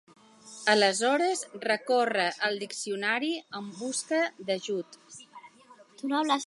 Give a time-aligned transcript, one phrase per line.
[0.71, 5.01] Aleshores recorre al diccionari en busca d'ajut.